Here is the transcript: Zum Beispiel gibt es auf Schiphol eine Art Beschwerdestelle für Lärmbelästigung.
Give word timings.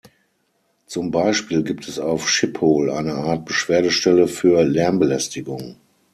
Zum 0.87 1.11
Beispiel 1.11 1.61
gibt 1.63 1.87
es 1.87 1.99
auf 1.99 2.27
Schiphol 2.27 2.89
eine 2.89 3.13
Art 3.13 3.45
Beschwerdestelle 3.45 4.27
für 4.27 4.63
Lärmbelästigung. 4.63 5.75